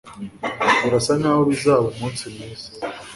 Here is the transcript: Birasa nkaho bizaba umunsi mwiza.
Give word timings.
Birasa 0.81 1.11
nkaho 1.19 1.41
bizaba 1.49 1.85
umunsi 1.93 2.23
mwiza. 2.33 2.69